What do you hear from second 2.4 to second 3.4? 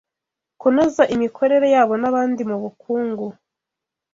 mubukungu